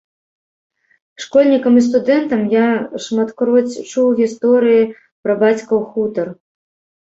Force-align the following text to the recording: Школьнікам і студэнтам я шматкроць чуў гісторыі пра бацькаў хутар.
Школьнікам 1.25 1.73
і 1.81 1.83
студэнтам 1.87 2.41
я 2.53 2.63
шматкроць 3.09 3.79
чуў 3.91 4.07
гісторыі 4.21 4.89
пра 5.23 5.33
бацькаў 5.45 5.79
хутар. 5.93 6.27